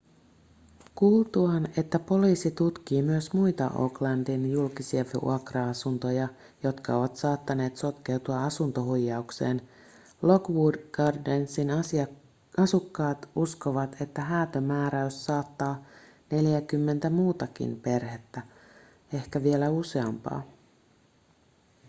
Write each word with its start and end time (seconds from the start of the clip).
kuultuaan 0.95 1.67
että 1.77 1.99
poliisi 1.99 2.51
tutkii 2.51 3.01
myös 3.01 3.33
muita 3.33 3.69
oaklandin 3.69 4.51
julkisia 4.51 5.05
vuokra-asuntoja 5.25 6.27
jotka 6.63 6.95
ovat 6.97 7.15
saattaneet 7.15 7.77
sotkeutua 7.77 8.43
asuntohuijaukseen 8.43 9.69
lockwood 10.21 10.75
gardensin 10.91 11.67
asukkaat 12.57 13.29
uskovat 13.35 14.01
että 14.01 14.21
häätömääräys 14.21 15.25
saattaa 15.25 15.83
neljääkymmentä 16.31 17.09
muutakin 17.09 17.79
perhettä 17.81 18.41
ehkä 19.13 19.43
vielä 19.43 19.69
useampaa 19.69 20.43